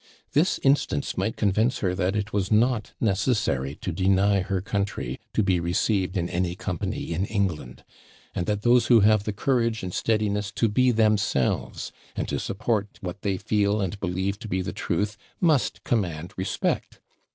This 0.33 0.59
instance 0.63 1.15
might 1.15 1.35
convince 1.35 1.77
her 1.77 1.93
that 1.93 2.15
it 2.15 2.33
was 2.33 2.51
not 2.51 2.93
necessary 2.99 3.75
to 3.81 3.91
deny 3.91 4.41
her 4.41 4.59
country 4.59 5.19
to 5.35 5.43
be 5.43 5.59
received 5.59 6.17
in 6.17 6.27
any 6.27 6.55
company 6.55 7.13
in 7.13 7.25
England; 7.25 7.83
and 8.33 8.47
that 8.47 8.63
those 8.63 8.87
who 8.87 9.01
have 9.01 9.25
the 9.25 9.31
courage 9.31 9.83
and 9.83 9.93
steadiness 9.93 10.51
to 10.53 10.67
be 10.67 10.89
themselves, 10.89 11.91
and 12.15 12.27
to 12.29 12.39
support 12.39 12.97
what 13.01 13.21
they 13.21 13.37
feel 13.37 13.79
and 13.79 13.99
believe 13.99 14.39
to 14.39 14.47
be 14.47 14.63
the 14.63 14.73
truth, 14.73 15.17
must 15.39 15.83
command 15.83 16.33
respect. 16.35 16.99